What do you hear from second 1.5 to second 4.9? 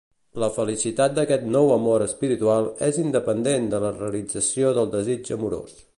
nou amor espiritual és independent de la realització